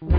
[0.00, 0.10] 生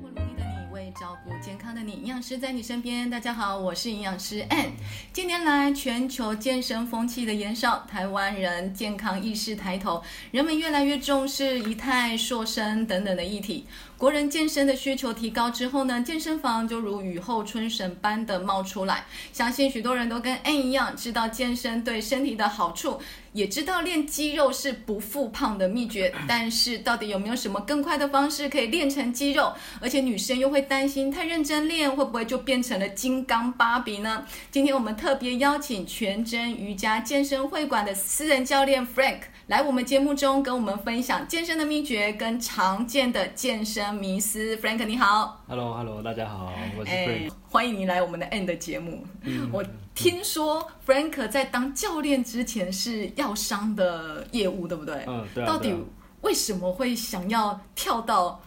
[0.00, 3.10] 活努力的你，为照顾健康的你，营养师在你身边。
[3.10, 4.68] 大家好，我是营养师 Ann。
[5.12, 10.00] 近年来，全球健身风气的延烧，台湾人健康意识抬头，
[10.30, 13.66] 人们越来越重视仪态、瘦身等等的议题。
[13.98, 19.04] 国人健身的需求提高之后呢，健身房就如雨后春笋般的冒出来。
[19.32, 22.98] 相信许多人都跟 An 一样，知道健身对身体的好处，
[23.32, 26.12] 也知道练肌肉是不复胖的秘诀。
[26.26, 29.52] 但是，到底有没有什么更快的方式可以练成肌肉？
[29.80, 34.26] 而且女生又会担心太认真练，会不会就变成了金刚芭比呢？
[34.50, 44.56] 今天我们特别邀请全真瑜伽健身会馆的私人教练 Frank 来我们节目中跟我们分享健身的秘诀跟常见的健身迷思。
[44.56, 45.44] Frank 你好。
[45.48, 47.30] Hello，Hello，大家好，我是哎 Frank。
[47.48, 49.04] 欢迎你来我们的 End 节目。
[49.22, 49.64] 嗯我
[50.00, 55.04] 听说 Frank 在当教练之前是药商的业务，对不对？
[55.06, 55.74] 嗯，对啊，到底
[56.22, 58.42] 为什么会想要跳到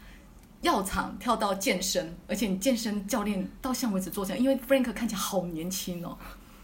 [0.62, 2.16] 药厂，跳到健身？
[2.28, 6.18] 而且你健身教练到现在为止做成，因为 Frank 看起来好年轻哦。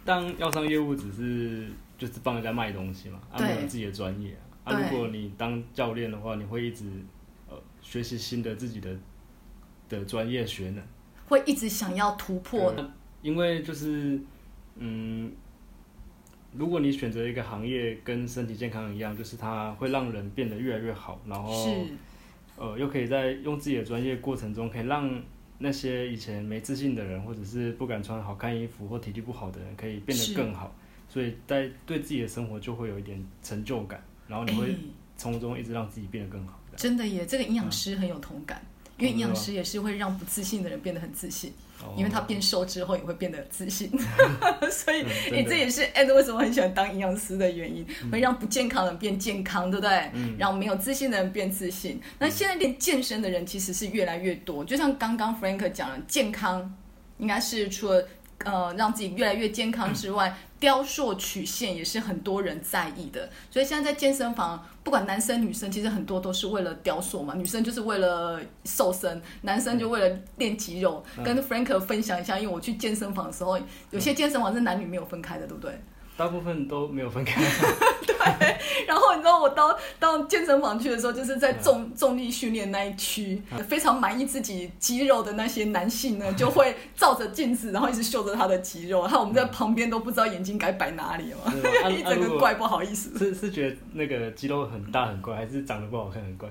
[0.03, 4.31] 当药商业务只是就是帮人家卖东西嘛，啊，对没有自己的专业
[4.63, 4.73] 啊。
[4.73, 6.85] 啊，如果你当教练的话，你会一直
[7.47, 8.97] 呃学习新的自己的
[9.87, 10.83] 的专业学能，
[11.27, 12.73] 会一直想要突破，
[13.21, 14.19] 因为就是
[14.79, 15.31] 嗯，
[16.53, 21.69] 如果你选择一个行业跟身体健康一样，就是它会让人变得越来越好，然后是
[22.57, 25.21] 呃，又可以在用自己的专业过程中，可以让
[25.57, 30.73] 那些以前没自信的人，或者是不敢穿好看衣服或体力不好的人，可以变得更好。
[31.07, 34.75] 所以在对自己的生活就会有一点成就感，然后你哎会
[35.17, 36.59] 从中一直让自己变得更好。
[36.75, 38.63] 真的耶，这个营养师很有同感，
[38.99, 41.51] 因为哦营养师也是会让不自信的人变得很自信。
[41.81, 41.93] 哦。
[41.97, 43.89] 因为他变瘦之后也会变得自信，
[44.69, 48.11] 所以嗯诶、这也是 Ed 为什么很喜欢当营养师的原因，嗯。
[48.11, 50.11] 会让不健康的人变健康，对不对？
[50.37, 51.99] 让没有自信的人变自信。
[52.19, 56.75] 那现在练健身的人其实是越来越多，就像刚刚 Frank 讲了，健康
[57.17, 58.05] 应该是除了
[58.45, 63.29] 呃让自己越来越健康之外，雕塑曲线也是很多人在意的。
[63.51, 71.03] 所以现在在健身房，不管男生女生，其实很多都是为了雕塑嘛，女生就是为了瘦身，男生就为了练肌肉。
[71.23, 73.59] 跟 Frank 分享一下，因为我去健身房的时候，
[73.91, 75.79] 有些健身房是男女没有分开的，对不对？
[76.19, 77.41] 大部分都没有分开。
[78.37, 91.53] 对然后你知道我到到健身房去的时候，就是在重重力训练那一区，非常满意自己肌肉的那些男性呢， 就会照着镜子，然后一直秀着他的肌肉，然后我们在旁边都不知道眼睛该摆哪里嘛，
[91.83, 93.17] 啊一整个怪不好意思。
[93.17, 96.49] 是是觉得那个肌肉很大很怪，还是长得不好看很怪？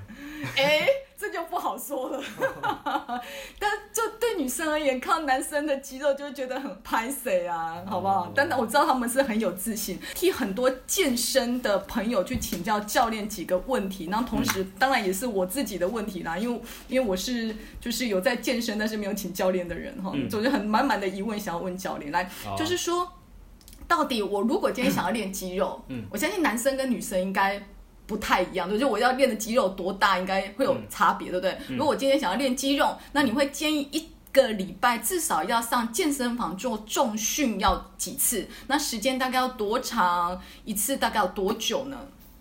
[0.56, 0.86] 哎，
[1.18, 2.22] 这就不好说了。
[3.58, 8.32] 但就对女生而言，看到男生的肌肉就会觉得很拍谁啊，好不好哦？
[8.36, 22.12] 但我知道他们是很有自信，替很多健身的朋友去请教教练几个问题，然后同时当然也是我自己的问题啦，因为因为我是就是有在健身但是没有请教练的人哈，总是很满满的疑问想要问教练。
[22.12, 23.10] 来，就是说，
[23.88, 27.60] 到底我如果今天想要练肌肉，嗯我相信男生跟女生应该
[28.08, 31.56] 不太一样，对，就我要练的肌肉多大，应该会有差别，对不对？
[31.68, 38.48] 如果我今天想要练肌肉，那你会建议一个礼拜至少要上健身房做重训要几次？
[38.66, 40.40] 那时间大概要多长？
[40.64, 41.98] 一次大概要多久呢？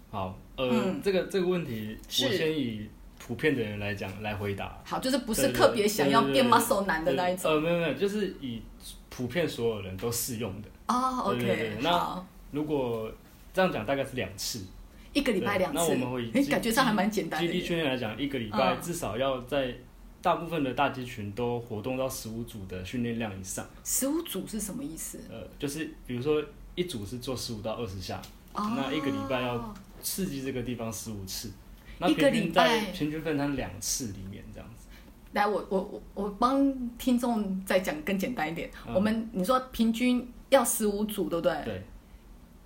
[0.09, 4.81] 好，呃，嗯这个这个问题，我先以普遍的人来讲来回答。
[4.85, 8.61] 好，就是不是特别想要变 muscle 男的那一种呃，没有没有，就是以
[9.09, 10.69] 普遍所有人都适用的。
[10.87, 11.23] 哦。
[11.25, 13.11] OK，对那，如果
[13.53, 14.65] 这样讲，大概是两次。
[15.13, 17.65] 一个礼拜两次那我们会感觉上还蛮简单的基地耶。
[17.65, 19.75] 训练来讲，一个礼拜嗯至少要在
[20.21, 23.65] 大部分的大肌群都活动到十五组的训练量以上。
[23.83, 25.19] 十五组是什么意思？
[25.29, 26.43] 呃，就是比如说
[26.75, 28.21] 一组是做十五到二十下，
[28.53, 31.51] 哦那一个礼拜要刺激这个地方十五次。
[31.99, 34.87] 那一个平均礼拜在平均分摊两次里面这样子。
[35.33, 38.69] 来，我我我我帮听众再讲更简单一点。
[38.87, 41.63] 嗯我们你说平均要十五组，对不对？
[41.65, 41.83] 对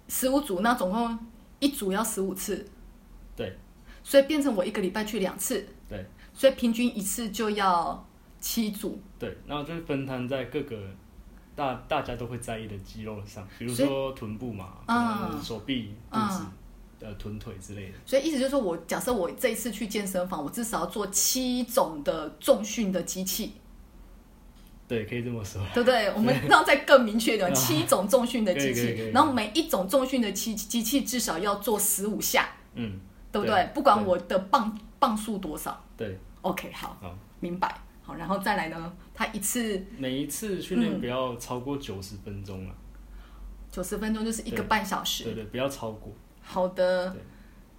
[0.07, 1.17] 十五组，那总共
[1.61, 2.67] 一组要十五次，
[3.33, 3.57] 对。
[4.03, 6.05] 所以变成我一个礼拜去两次，对。
[6.33, 8.05] 所以平均一次就要
[8.39, 8.99] 七组。
[9.19, 10.75] 对，然后就是分摊在各个
[11.55, 16.43] 大大家都会在意的肌肉上，比如说臀部嘛，嗯手臂、肚嗯子、
[17.01, 17.97] 呃臀腿之类的。
[18.05, 23.53] 所以意思就是说我假设我这一次去健身房，我至少要做七种的重训的机器，
[24.91, 25.65] 对，可以这么说。
[25.73, 26.07] 对不对？
[26.13, 32.99] 我们让再更明确一点， 七种重训的机器，然后每一种重训的机机器至少要做十五下，嗯，
[33.31, 33.69] 对不对？
[33.73, 37.73] 不管我的磅磅数多少对，，OK，好，好，明白。
[38.03, 42.75] 好，然后再来呢，他一次每一次训嗯练不要超过九十分钟了。
[43.71, 45.23] 九十分钟就是一个半小时。
[45.23, 46.11] 对对，不要超过。
[46.41, 47.21] 好的对，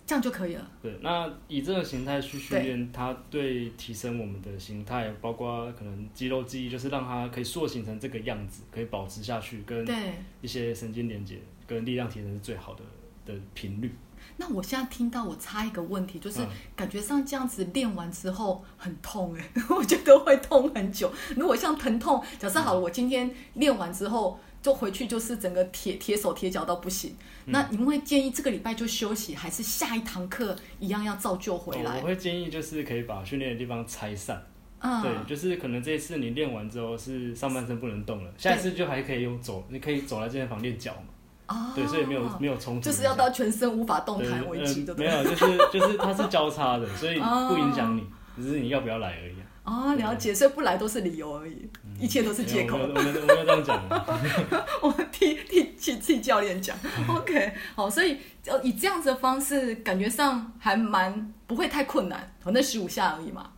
[0.04, 0.70] 这样就可以了。
[0.82, 12.82] 对，那以这个形态去训练，它对提升我们的形态，包括可能肌肉记忆，就是让它可以塑形成这个样子，可以保持下去，跟对，一些神经连接跟力量提升是最好的
[13.24, 13.94] 的频率。
[14.36, 21.12] 那我现在听到，我插一个问题，就是嗯感觉上这样子练完之后很痛哎、 我觉得会痛很久。
[21.36, 27.14] 如果像疼痛，假设好了，我今天练完之后就回去就是整个铁铁手铁脚到不行，
[27.46, 27.52] 嗯。
[27.52, 31.96] 那你们会建议这个礼拜就休息，还是下一堂课一样要照旧回来？
[31.96, 34.40] 哦我会建议就是可以把训练的地方拆散，
[34.78, 45.08] 嗯，对，就是可能这一次你练完之后是上半身不能动了，下一次就还可以用走，你可以走来健身房练脚嘛，哦，对，所以没有没有冲突，就是要到全身无法动弹为止，对不对？
[45.08, 48.04] 呃没有，就是就是它是交叉的，所以不影响你，
[48.36, 49.46] 只是你要不要来而已啊。
[49.64, 51.68] 哦，了解，所以不来都是理由而已，
[52.00, 52.76] 一切都是借口。
[52.78, 54.04] 我们我们要这样讲啊，
[54.82, 56.76] 我替替替替教练讲
[57.08, 63.52] ，OK，好，所以呃以这样子的方式，感觉上还蛮不会太困难，哦，那十五下而已嘛。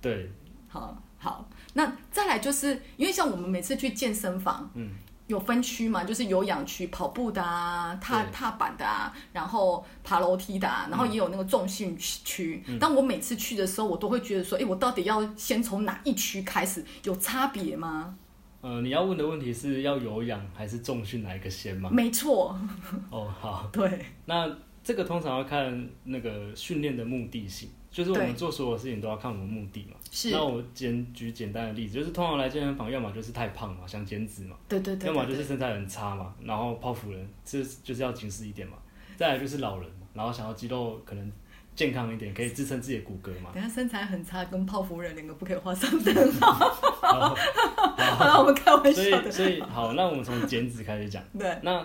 [0.00, 0.30] 对，
[0.68, 4.90] 好，好，那再来就是因为像我们每次去健身房，嗯，
[5.28, 12.62] 有分区嘛，就是有氧区、跑步的啊、踏踏板的啊，然后爬楼梯的啊，然后也有那个重训区。
[12.80, 16.84] 但我每次去的时候，我都会觉得说，哎，我到底要先从哪一区开始？
[17.04, 18.16] 有差别吗？
[18.60, 21.88] 呃，你要问的问题是要有氧还是重训哪一个先吗？
[21.92, 22.58] 没错，
[23.10, 24.50] 哦，好，对，那
[24.82, 29.96] 这个通常要看那个训练的目的性，就是我对们做所有事情都要看我们目的嘛。
[30.10, 38.76] 是，那我简举简单的例子，就是通常来健身房，要么就是太胖嘛，想减脂嘛，对对对要么就是身材很差嘛，然后泡芙人，这就是要紧实一点嘛。
[39.16, 41.32] 再来就是老人嘛，然后想要肌肉可能
[41.74, 43.50] 健康一点，可以支撑自己的骨骼嘛。
[43.52, 46.52] 等一下身材很差，跟泡芙人两个不可以画上等号。
[47.02, 47.34] 好，
[47.96, 49.28] 好了，我们开玩笑的。
[49.28, 51.22] 以所以好，那我们从减脂开始讲。
[51.36, 51.84] 对，那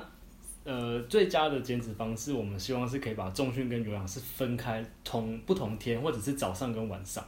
[0.63, 7.23] 呃，最佳的减脂方式，我们希望是可以把重训跟有氧是分开同不同天，或者是早上跟晚上，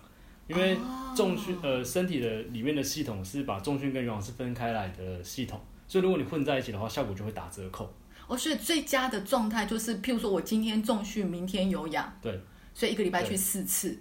[0.47, 0.77] 因为
[1.15, 7.93] 重训呃身体的里面的系统是把重训跟有氧是分开来的系统，所以如果你混在一起的话，效果就会打折扣。
[8.27, 12.39] 哦，所以最佳的状态就是，譬如说我今天重训，明天有氧，对，
[12.73, 13.97] 所以一个礼拜去四次。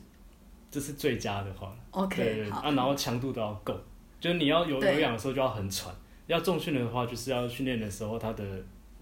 [0.71, 1.77] 这是最佳的话。
[1.93, 3.79] 对 OK，好，对啊，然后强度都要够，
[4.19, 5.95] 就是你要有有氧的时候就要很喘，
[6.27, 8.45] 要重训的话，就是要训练的时候它的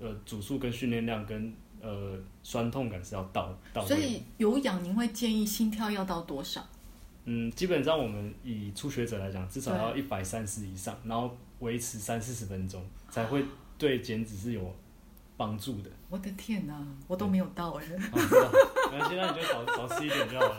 [0.03, 3.89] 呃组数跟训练量跟呃酸痛感是要到到位。
[3.89, 6.67] 所以有氧您会建议心跳要到多少？
[7.25, 13.45] 嗯，基本上我们以初学者来讲，至少要一百三十以上，然后维持三四十分钟，才会
[13.79, 14.75] 对减脂是有
[15.37, 15.91] 帮助的。
[16.11, 18.51] 我的天哪，我都没有到哎，啊， 知道
[18.91, 20.59] 没关系，那你就少少吃一点就好了。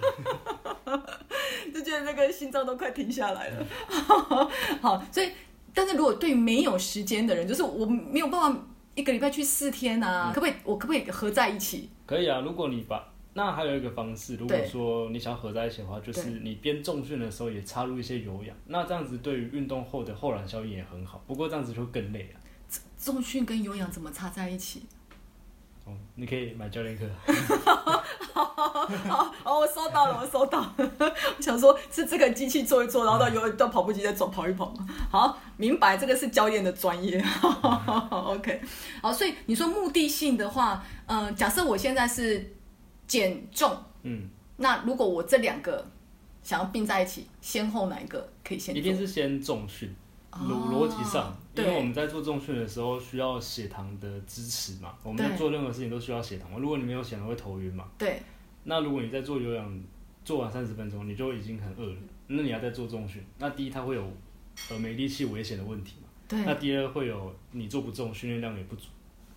[1.74, 3.68] 就觉得那个心脏都快停下来了。
[4.82, 5.30] 好，所以
[5.74, 10.54] 但是如果对没有时间的人，就是我没有办法一个礼拜去四天啊，可不可以？
[10.64, 11.90] 我可不可以合在一起？
[12.06, 21.24] 可以啊，如果你把那还有一个方式，如果对说你想要合在一起的话，就是你边重训的时候也插入一些有氧，那这样子对于运动后的后燃效应也很好。
[21.26, 22.38] 不过这样子就更累啊。
[22.98, 24.84] 重训跟有氧怎么插在一起？
[25.86, 27.06] 哦，你可以买教练课。
[29.44, 30.74] 哦，我收到了，我收到了。
[31.38, 34.88] 我想说，是这个机器做一做，然后到有到跑步机再走跑一跑嘛。
[35.12, 37.24] 好，明白，这个是教练的专业。
[38.10, 38.62] OK，
[39.02, 42.56] 好，所以你说目的性的话，嗯、假设我现在是
[43.08, 45.86] 减重，嗯，那如果我这两个
[46.44, 48.76] 想要并在一起，先后哪一个可以先？
[48.76, 49.94] 一定是先重训。
[50.42, 56.58] 逻哦逻辑上，因为我们在做重训的时候需要血糖的支持嘛，我们在做任何事情都需要血糖嘛。
[56.58, 58.22] 如果你没有血糖会头晕嘛，对
[58.64, 59.84] 那如果你在做有氧
[60.26, 61.98] 做完三十分钟，你就已经很饿了，
[62.28, 64.12] 那你要再做重训，那第一它会有
[64.70, 68.88] 呃没力气危险的问题嘛，对那第二会有你做不重，训练量也不足，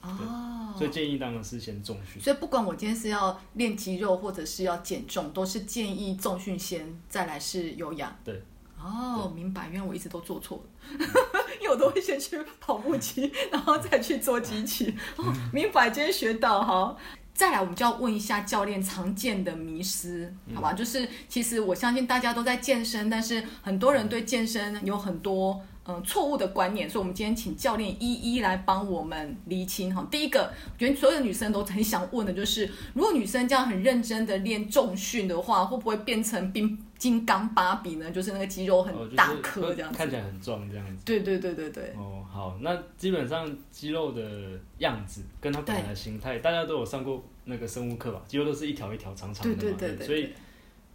[0.00, 2.22] 哦，所以建议当然是先重训。
[2.22, 8.16] 所以不管我今天是要练肌肉或者是要减重，都是建议重训先，再来是有氧。
[8.24, 8.40] 对。
[8.80, 10.98] 哦，明白，原来我一直都做错了，
[11.60, 14.94] 因为我都会先去跑步机，然后再去做机器。
[15.16, 16.96] 哦，明白，今天学到哈。
[17.34, 20.72] 再来，我们就要问一下教练常见的迷失，好吧？
[20.72, 30.06] 就是其实我相信大家都在健身，但是很多人对健身有很多嗯错误的观念，所以我们今天请教练一一来帮我们厘清哈。
[30.10, 38.10] 第一个，我觉得所有的女生都很想问的就是，如果女生这样很认真的练重训的话，会不会变成冰金刚芭比呢？
[38.10, 39.98] 就是那个肌肉哦很大颗这样子。
[39.98, 41.04] 看起来很壮这样子。
[41.04, 48.22] 对对对对对，哦，好，那基本上肌肉的样子跟它本来的形态，大家都有上过那个生物课吧？
[48.26, 50.30] 肌肉都是一条一条长长的嘛，对对对对，所以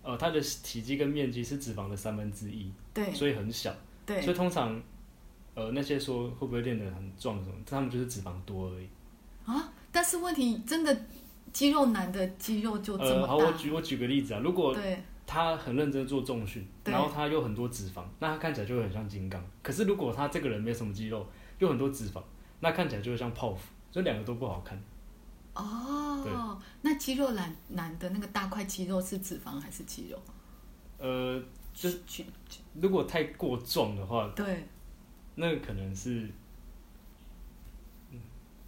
[0.03, 3.73] 呃，它的体积跟面积是脂肪的三分之一，对所以很小。
[4.03, 4.81] 对所以通常
[5.53, 8.87] 呃那些说会不会练得很壮什么，他们就是脂肪多而已。
[9.45, 11.05] 啊，但是问题真的
[11.53, 19.41] 肌肉男的肌肉就这呃，么好，我大，举我举个例子啊，如果对他很认真做重训，然后他又很多脂肪，那他看起来就会很像金刚。
[19.63, 21.25] 可是如果他这个人没什么肌肉，
[21.59, 22.21] 又很多脂肪，
[22.59, 24.81] 那看起来就会像泡芙，所以两个都不好看。
[25.53, 30.17] 哦，那肌肉男男的那个大块肌肉是脂肪还是肌肉？
[30.97, 31.41] 呃，
[31.73, 32.25] 就是去
[32.79, 34.65] 如果太过壮的话，对，
[35.35, 36.31] 那可能是，嗯，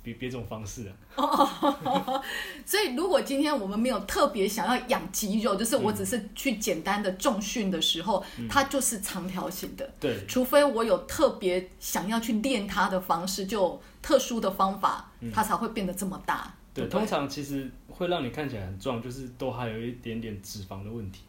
[0.03, 2.22] 别别种方式啊。
[2.65, 9.89] 所以如果今天我们没有特别想要养肌肉，就是我只是去简单的重训的时候，嗯它就是长条形的。
[10.00, 16.43] 对，除非我有特别想要去练它的方式，就特殊的方法，它才会变得这么大。
[16.45, 21.22] 嗯对，不通常其实会让你看起来很壮，就是都还有一点点脂肪的问题。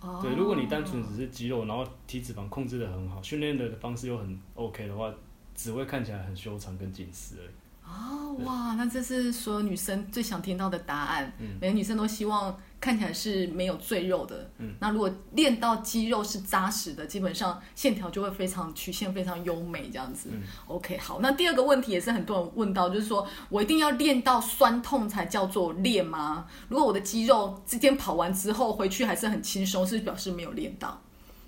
[0.00, 5.12] 哦对，如果你单纯只是肌肉，然后体脂肪控制的很好，训练的方式又很 OK 的话，
[5.54, 7.50] 只会看起来很修长跟紧实而已。
[7.88, 11.32] 哦哇，那这是所有女生最想听到的答案。
[11.40, 14.48] 嗯每个女生都希望看起来是没有赘肉的。
[14.58, 20.28] 嗯那如果练到肌肉是扎实的，基本上线条就会非常曲线非常优美这样子。
[20.32, 26.46] 嗯 OK，好，那第二个问题也是很多人问到，就是说我一定要练到酸痛才叫做练吗？
[26.68, 31.02] 如果我的肌肉今天跑完之后回去还是很轻松，是表示没有练到，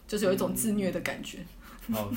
[0.08, 1.38] 就是有一种自虐的感觉。
[1.92, 2.10] 好，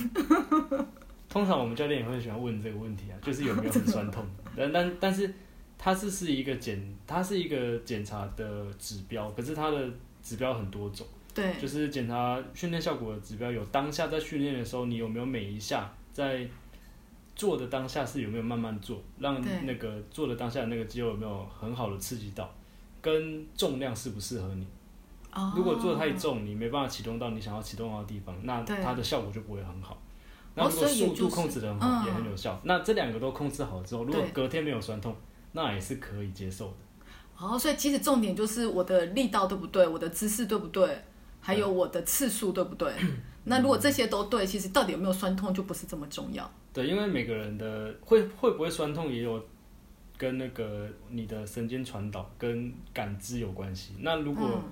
[1.34, 4.24] 通常我们教练也会喜欢问这个问题啊， 就是有没有很酸痛？
[4.56, 5.34] 但但但是
[5.80, 9.90] 它是是一个检，它是一个检查的指标，可是它的
[10.22, 16.48] 指标很多种，对，就是检查训练效果的指标有当下在训练的时候，你有没有每一下在
[17.36, 22.48] 做的当下是有没有慢慢做，让那个做的当下的那个肌肉有没有很好的刺激到，
[23.02, 24.68] 跟重量适不适合你。
[25.34, 30.00] 哦如果做的太重，你没办法启动到你想要启动到的地方，那它的效果就不会很好。
[30.56, 32.60] 哦那如果速度控制的很好，嗯也很有效。
[32.64, 35.16] 那这两个都控制好之后，如果隔天没有酸痛，
[35.52, 36.74] 那也是可以接受的。
[37.38, 41.04] 哦，所以其实重点就是我的力道对不对，我的姿势对不对，
[41.42, 42.94] 还有我的次数对不对？
[43.46, 46.50] 那如果这些都对，其实到底有没有酸痛就不是这么重要。
[46.72, 49.44] 对，因为每个人的会会不会酸痛也有
[50.18, 53.96] 跟那个你的神经传导跟感知有关系。
[54.00, 54.72] 那如果嗯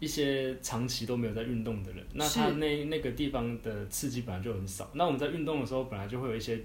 [0.00, 4.88] 一些长期都没有在运动的人，那他那那个地方的刺激本来就很少。
[4.94, 6.60] 那我们在运动的时候，本来就会有一些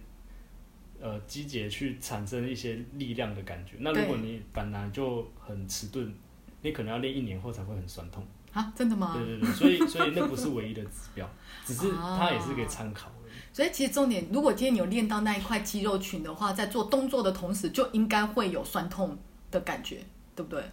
[1.01, 3.77] 呃肌节去产生一些力量的感觉。
[3.79, 6.13] 那如果你本来就很迟钝，
[6.61, 8.23] 你可能要练一年后才会很酸痛。
[8.51, 9.13] 啊，真的吗？
[9.15, 11.27] 对对对，所以所以那不是唯一的指标，
[11.65, 13.11] 只是哦它也是可以参考。
[13.51, 19.17] 所以其实重点，如果今天你有练到那一块肌肉群的话，在做动作的同时，就应该会有酸痛
[19.49, 20.03] 的感觉，
[20.35, 20.63] 对不对？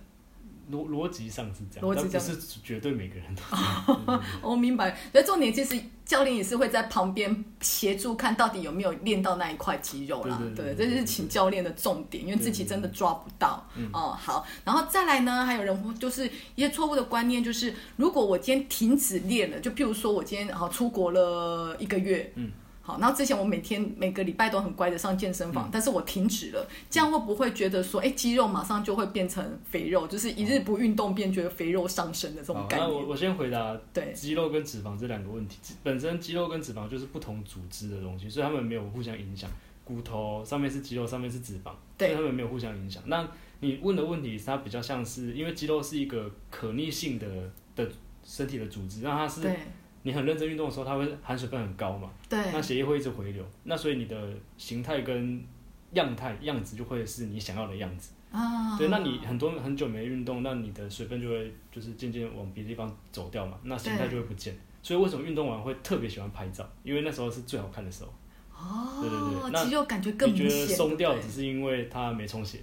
[0.70, 3.84] 逻逻辑上是这样，逻辑上但不是绝对每个人都这样。
[3.86, 4.96] 对对对 我、明白。
[5.12, 10.40] 所以重点其实教练也是会在旁边协助看到底有没有练到那一块肌肉啦。
[10.56, 13.66] 对这就是请教练的重点，因为自己真的抓不到。
[13.76, 22.50] 嗯哦，好，然后再来呢，还有人会就是一些错误的观念，就是如果我今天停止练了，就譬如说我今天啊出国了一个月，嗯。
[22.90, 32.88] 好，然后之前我每天每个礼拜都很乖的上健身房，但是我停止了，这样会不会觉得说，哎，肌肉马上就会变成肥肉，就是一日不运动便觉得肥肉上升的这种好，概念？
[32.88, 35.58] 那我我先回答对，肌肉跟脂肪这两个问题。
[35.82, 39.48] 本身肌肉跟脂肪就是不同组织的东西，所以它们没有互相影响。
[39.84, 43.02] 骨头上面是肌肉，上面是脂肪，对所以它们没有互相影响。
[43.06, 43.28] 那
[43.58, 47.26] 你问的问题，它比较像是因为肌肉是一个可逆性的
[47.74, 47.90] 的
[48.24, 49.56] 身体的组织，那它是对
[50.02, 55.44] 你很认真运动的时候，它会含水分很高嘛，对那血液会一直回流，那所以你的形态跟
[55.92, 58.12] 样态样子就会是你想要的样子。
[58.32, 64.56] 啊，对，那你很多很久没运动，那你的水分就会就是渐渐往别的地方走掉嘛，那形态就会不见。
[64.82, 66.64] 所以为什么运动完会特别喜欢拍照？
[66.84, 68.12] 因为那时候是最好看的时候。
[68.56, 72.60] 哦，对对对那肌肉感觉更你觉，得松掉只是因为它没充血。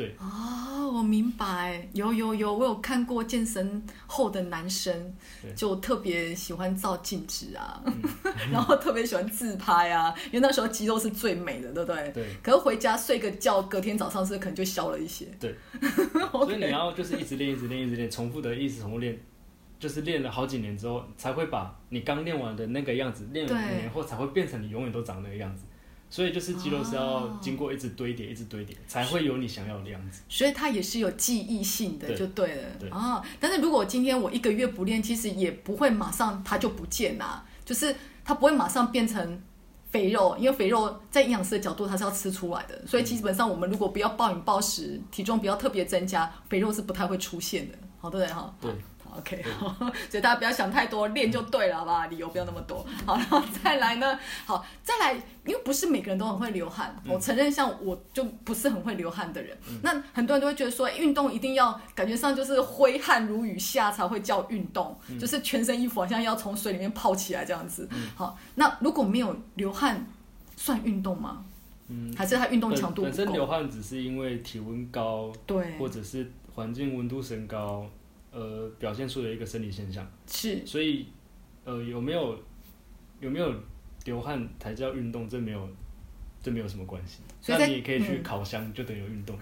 [0.00, 7.82] 对，哦，我明白，有有有，我有看过健身后的男生对，就特别喜欢照镜子啊，
[8.50, 12.10] 然后特别喜欢自拍啊，因为那时候肌肉是最美的，对不对？
[12.12, 15.26] 对，可是回家睡个觉，隔天早上是可能就消了一些。
[15.38, 15.54] 对。
[16.32, 19.18] 所以你要就是一直练，一直练，一直练，重复的一直重复练，
[19.78, 25.64] 就是练了好几年之后，才会把你刚练完的那个样子，练了五年后才会变成你永远都长那个样子。
[26.10, 30.22] 所以就是肌肉是要经过一直堆叠，一直堆叠，才会有你想要的样子。
[30.28, 32.62] 所以它也是有记忆性的，就对了。
[32.80, 39.40] 对啊，但是如果今天我一个月不练，其实也不会马上它就不见啦，就是它不会马上变成
[39.90, 48.54] 肥肉，因为肥肉在营养师的角度它是要吃出来的，所以基本上我们如果不要暴饮暴食，体重不要特别增加，肥肉是不太会出现的，好对不对哈？
[48.60, 48.72] 对，
[49.16, 49.44] OK，
[50.10, 52.06] 所以大家不要想太多，练就对了，好不好？
[52.06, 52.86] 理由不要那么多。
[53.04, 54.18] 好，然后再来呢？
[54.46, 55.14] 好，再来，
[55.44, 59.56] 因为不是每个人都很会流汗，我承认，像我就不是很会流汗的人。
[59.82, 67.88] 那很多人都会觉得说，运动一定要感觉上就是挥汗如雨下才会叫运动，就是全身衣服好像要从水里面泡起来这样子。
[68.14, 70.06] 好，那如果没有流汗，
[70.56, 71.44] 算运动吗？
[71.88, 77.84] 嗯，还是他运动强度本身流汗只是因为体温高，对，或者是环境温度升高。
[78.32, 81.06] 呃，表现出的一个生理现象是，所以，
[81.64, 82.38] 呃，有没有
[83.18, 83.52] 有没有
[84.04, 85.28] 流汗才叫运动？
[85.28, 85.68] 这没有，
[86.40, 87.18] 这没有什么关系。
[87.48, 89.36] 那你也可以去烤箱，就等于运动。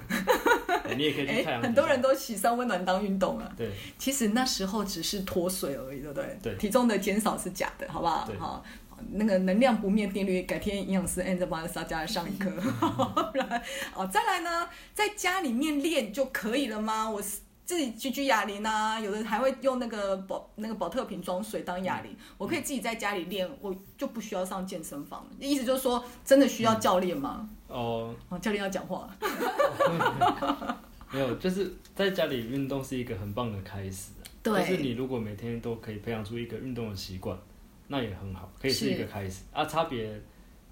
[0.97, 1.63] 你也可以去 太阳。
[1.63, 3.53] 很多人都喜上温暖当运动啊。
[3.57, 3.71] 对。
[3.99, 6.39] 其实那时候只是脱水而已，对不对？
[6.43, 6.55] 对。
[6.57, 8.27] 体重的减少是假的，好不好？
[8.39, 8.65] 好，
[9.13, 12.51] 那个能量不灭定律，改天营养师 a n 再帮大家上一课。
[13.95, 17.11] 哦，再来呢，在家里面练就可以了吗？
[17.11, 17.41] 我是。
[17.69, 22.17] 自己举举哑铃啊，有的还会用那个保那个保特瓶装水当哑铃。
[22.39, 25.29] 我可以自己在家里练，我就不需要上健身房。
[25.39, 27.47] 意思就是说，真的需要教练吗？
[27.67, 29.15] 哦，教练要讲话。
[31.13, 34.13] 没有，就是在家里运动是一个很棒的开始。
[34.43, 34.61] 对。
[34.61, 37.39] 就是你如果每天都可以培养出一个运动的习惯，
[37.87, 39.43] 那也很好，可以是一个开始。
[39.53, 40.19] 啊，差别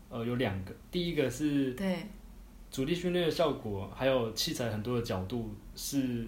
[0.08, 2.06] 呃有两个，第一个是对
[2.70, 6.26] 主力训练的效果，还有器材很多的角度是。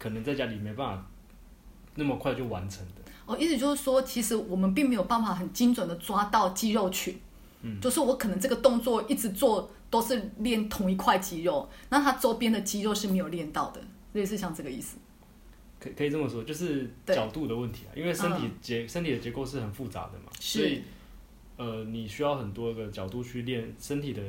[0.00, 1.06] 可能在家里没办法
[1.94, 2.94] 那么快就完成的。
[3.26, 7.16] 哦，意思就是说，其实我们并没有办法很精准的抓到肌肉群。
[7.60, 13.80] 嗯，就是我可能这个动作一直做都是练同一块肌肉，那它周边的肌肉是没有练到的，
[14.14, 14.96] 类似像这个意思。
[15.78, 20.82] 可可以这么说，就是角度的问题啊，因为身体结身体的结构是很复杂的嘛，所以
[21.56, 24.22] 呃，你需要很多个角度去练身体的。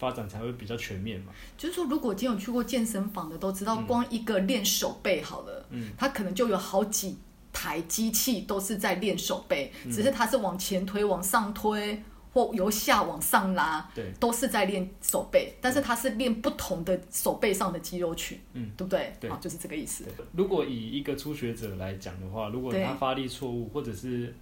[0.00, 1.32] 发展才会比较全面嘛。
[1.58, 7.18] 就是说，如果今天有去过健身房的，都知道，光一个练手背好了，嗯，他可能就有好几
[7.52, 12.02] 台机器都是在练手背，只是他是往前推、往上推，
[12.32, 19.12] 或由下往上拉，对，都是在练手背，但是它是练不同的手背上的肌肉群，嗯，对不对？
[19.20, 20.04] 对，就是这个意思。
[20.32, 24.34] 如果以一个初学者来讲的话，如果他发力错误，或者是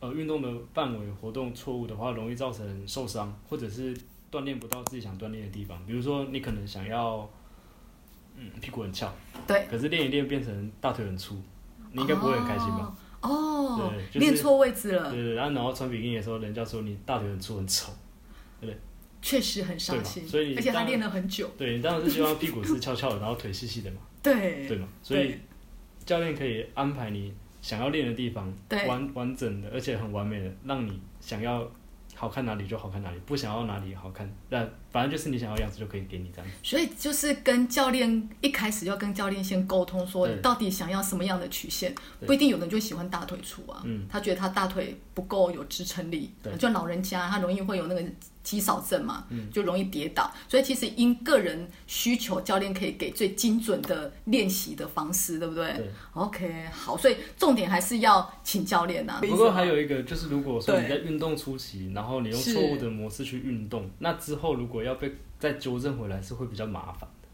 [0.00, 3.96] 呃运动的范围活动错误的话，容易造成受伤，或者是。
[4.30, 7.28] 锻炼不到自己想锻炼的地方，比如说你可能想要，
[8.36, 9.12] 嗯，屁股很翘，
[9.46, 11.40] 对，可是练一练变成大腿很粗，
[11.92, 12.94] 你应该不会很开心吧？
[13.22, 15.10] 哦，对，练错位置了。
[15.10, 17.92] 对对，然后然后穿比基尼的时候，人家说你大腿很粗很丑，
[18.60, 18.78] 对不对？
[19.20, 21.50] 确实很伤心，所以而且他练了很久。
[21.56, 23.96] 对你当然是希望屁股是翘翘的，然后腿细细的嘛。
[24.22, 25.34] 对，对嘛，所以
[26.04, 28.52] 教练可以安排你想要练的地方，
[28.86, 31.68] 完完整的，而且很完美的，让你想要。
[32.18, 36.50] 好看哪里就好看哪里，不想要哪里好看，那反正就是你想要样子就可以给你这样。
[36.64, 41.94] 所以就是跟教练一开始要跟教练先沟通，说你到底想要什么样的曲线，
[42.26, 48.04] 不一定有人就喜欢大腿粗啊，他觉得他大腿不够有支撑力，就老人家他容易会有那个。
[48.48, 55.66] 肌少症嘛，就容易跌倒，所以其实因个人需求，教练可以给最精准的练习的方式，对不对？
[55.74, 55.90] 对。
[56.14, 59.18] OK，好，所以重点还是要请教练呐。
[59.20, 67.28] 不过还有一个就是，如果说你在运动初期，然后你用错误的模式去运动，那之后如果要被再纠正回来，是会比较麻烦的。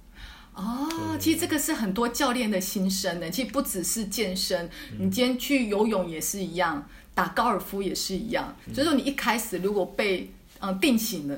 [0.60, 3.30] 哦，其实这个是很多教练的心声呢。
[3.30, 8.54] 其实不只是健身，你今天去游泳也是一样，打高尔夫也是一样。
[8.72, 11.36] 所以说，你一开始如果被嗯，定型了，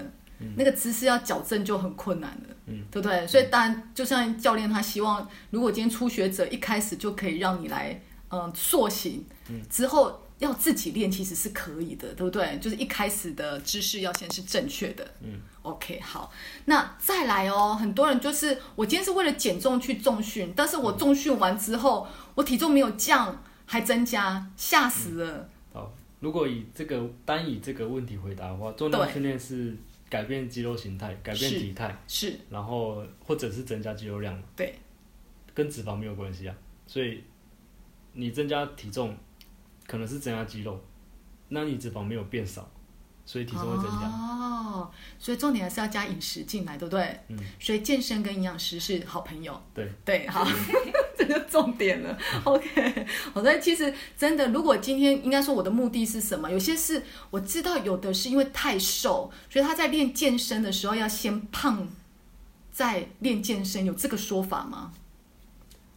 [0.57, 3.26] 那个姿势要矫正就很困难了，嗯，对不对？
[3.26, 8.00] 所以当然，就像教练他希望，如果今天初学者一开始就可以让你来，
[8.31, 12.59] 嗯，塑形，嗯，之后要自己练其实是可以的，对不对？
[12.61, 16.31] 就是一开始的姿势要先是正确的，嗯，OK，好，
[16.66, 25.48] 那再来哦，很多人就是我今天是为了减重去重训，但是我重训完之后，我体重没有降，还增加，吓死了。
[26.27, 29.73] 如果以这个单以这个问题回答的话，重量训练是
[30.11, 34.75] 改变肌肉形态、改变体态，是，然后或者是增加肌肉量，对，
[35.55, 36.57] 跟脂肪没有关系啊。
[36.85, 37.23] 所以
[38.12, 39.17] 你增加体重
[39.87, 40.77] 可能是增加肌肉，
[41.51, 42.69] 那你脂肪没有变少，
[43.25, 44.09] 所以体重会增加。
[44.09, 47.21] 哦，所以重点还是要加饮食进来，对不对？
[47.29, 47.39] 嗯。
[47.61, 49.62] 所以健身跟营养师是好朋友。
[49.73, 50.45] 对对，好。
[51.27, 53.07] 这就重点了， OK。
[53.33, 56.51] 我说其实真的，如果今天应该说我的目的是什么？
[56.51, 61.87] 有些是我知道，有的是因为太瘦，所以他在练健身的时候要先胖，
[62.71, 64.93] 再练健身，有这个说法吗？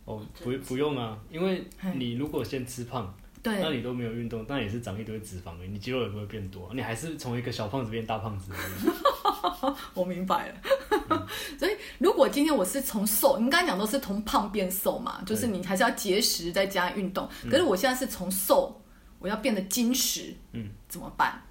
[0.05, 1.63] 哦，不不用啊，因为
[1.95, 3.13] 你如果先吃胖，
[3.43, 8.51] 对，那你都没有运动，那也是长一堆脂肪你肌肉也不会变多，你还是从一个小胖子变大胖子。
[9.93, 17.29] 我明白了， 所以如果今天我是从瘦，你刚才讲都是从胖变瘦嘛，就是你还是要节食再加运动。
[17.49, 18.81] 可是我现在是从瘦，
[19.19, 21.41] 我要变得精实，嗯，怎么办？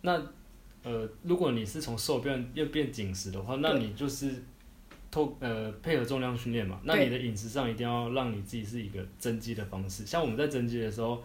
[0.00, 0.20] 那
[0.82, 4.42] 呃，如果你是从瘦变又变紧实的话，那你就是
[5.10, 6.80] 透呃配合重量训练嘛。
[6.82, 10.04] 那你的饮食上一定要让你自己是一个增肌的方式。
[10.04, 11.22] 像我们在增肌的时候，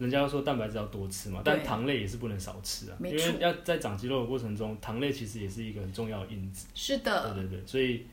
[0.00, 6.66] 人家说蛋白质要多吃嘛，但对糖类也是不能少吃啊，因为要在长肌肉的过程中，糖类其实也是一个很重要的因子。
[6.74, 8.06] 是的，对对对，所以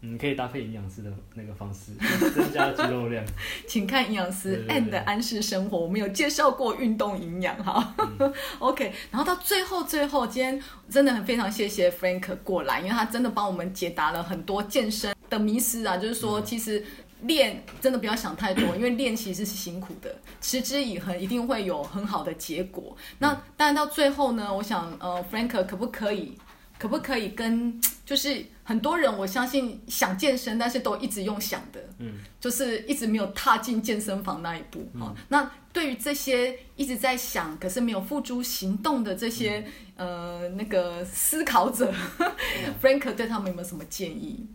[0.00, 1.92] 你可以搭配营养师的那个方式，
[2.32, 3.22] 增加肌肉量。
[3.68, 7.94] 请看营养师 and 的安适生活，我们有介绍过运动营养哈。
[8.58, 16.82] OK，然后到最后最后，今天真的很非常谢谢 Frank 过来，因为他真的帮我们解答了很多健身的迷思啊，就是说其实。
[17.22, 22.96] 练真的不要想太多，因为练其实是辛苦的，持之以恒一定会有很好的结果。
[23.18, 26.36] 那当然到最后呢，我想呃，Frank 可不可以，
[26.78, 39.64] 可不可以跟就是很多人，我相信想健身，但是都一直用想的，嗯，就是一直没有踏进健身房那一步啊、那对于这些一直在想，可是没有付诸行动的这些、
[39.96, 41.92] 呃那个思考者，
[42.80, 44.46] Frank 对他们有没有什么建议？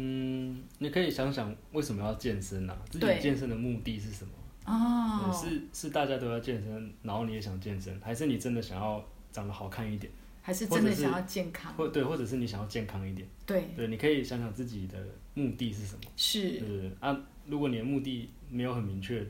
[0.00, 2.76] 嗯，你可以想想为什么要健身啊？
[2.88, 4.30] 自己对健身的目的是什么？
[4.64, 11.72] 哦，是是大家都要健身，然后你也想健身，还是你真的想要长得好看一点，还是真的想要健康？
[11.74, 13.26] 或对，或者是你想要健康一点？
[13.46, 14.98] 对，对，你可以想想自己的
[15.34, 16.00] 目的是什么？
[16.02, 19.26] 对是，对对啊，如果你的目的没有很明确，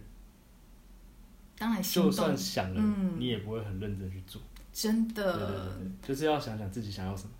[1.57, 4.42] 当然行就动算想了，嗯你也不会很认真去做。
[4.72, 7.31] 真对对对的对，就是要想想自己想要什么。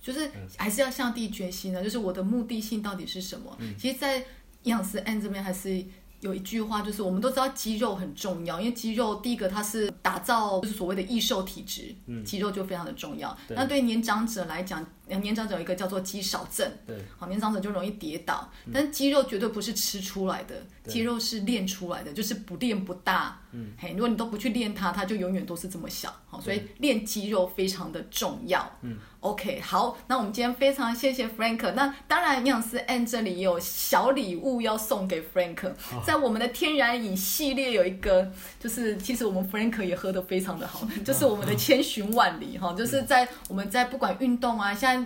[0.00, 3.56] 就是嗯还是要下定决心呢，就是我的目的性到底是什么？
[3.60, 4.24] 嗯其实，在营
[4.64, 5.84] 养师 N 这边还是
[6.20, 13.34] 有一句话，就是我们都知道肌肉很重要，因为肌肉第一个它是打造就是所谓的易瘦体质，嗯肌肉就非常的重要。
[13.48, 23.38] 那对年长者来讲，呃年长者有一个叫做肌少症，对，好，年长者就容易跌倒，但是肌肉绝对不是吃出来的，对肌肉是练出来的，就是不练不大。
[23.52, 26.14] 嗯，嘿，如果你都不去练它，它就永远都是这么小。
[26.28, 28.64] 好，所以练肌肉非常的重要。
[28.82, 31.72] 嗯，OK，好，那我们今天非常谢谢 Frank。
[31.72, 35.72] 那当然，营养师 a n 这里也有小礼物要送给 Frank，
[36.06, 44.99] 在我们的天然饮系列有一个，就是其实我们 Frank 也喝得非常的好，就是我们的千寻万里哈，就是在我们在不管运动啊，现在。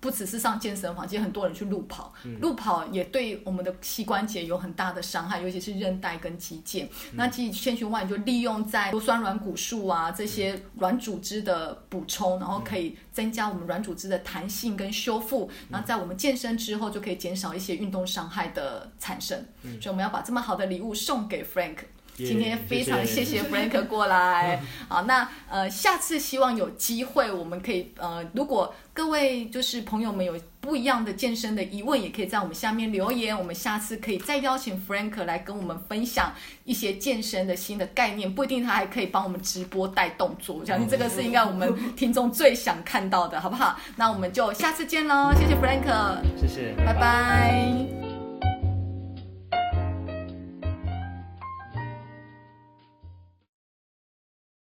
[0.00, 6.88] 不只是上健身房，其实很多人去路跑，路跑也对我们的膝关节有很大的伤害，尤其是韧带跟肌腱。
[7.12, 19.38] 那其实千寻万里就利用在多酸软骨素啊这些软组织的补充，然后可以增加我们软组织的弹性跟修复，然后在我们健身之后就可以减少一些运动伤害的产生。
[19.62, 21.76] 所以我们要把这么好的礼物送给 Frank。
[22.22, 23.38] 耶今天非常谢谢。
[23.38, 43.78] 谢 Frank 过来，好，那呃下次希望有机会我们可以呃，如果各位就是朋友们有不一样的健身的疑问，也可以在我们下面留言，我们下次可以再邀请 Frank 来跟我们分享一些健身的新的概念，不一定他还可以帮我们直播带动作，我相信这个是应该我们听众最想看到的，好不好？
[43.96, 45.86] 那我们就下次见喽，谢谢 Frank，
[46.40, 48.09] 谢谢，拜拜